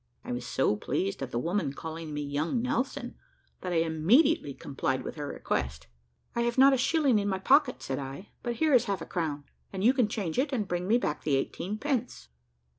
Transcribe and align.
I 0.23 0.31
was 0.31 0.47
so 0.47 0.75
pleased 0.75 1.21
at 1.21 1.29
the 1.29 1.37
woman 1.37 1.73
calling 1.73 2.11
me 2.11 2.23
young 2.23 2.59
Nelson, 2.59 3.17
that 3.61 3.71
I 3.71 3.75
immediately 3.81 4.55
complied 4.55 5.03
with 5.03 5.13
her 5.13 5.27
request. 5.27 5.85
"I 6.35 6.41
have 6.41 6.57
not 6.57 6.73
a 6.73 6.75
shilling 6.77 7.19
in 7.19 7.27
my 7.29 7.37
pocket," 7.37 7.83
said 7.83 7.99
I, 7.99 8.29
"but 8.41 8.55
here 8.55 8.73
is 8.73 8.85
half 8.85 9.01
a 9.01 9.05
crown, 9.05 9.43
and 9.71 9.83
you 9.83 9.93
can 9.93 10.07
change 10.07 10.39
it, 10.39 10.51
and 10.51 10.67
bring 10.67 10.87
me 10.87 10.97
back 10.97 11.21
the 11.23 11.35
eighteen 11.35 11.77
pence." 11.77 12.29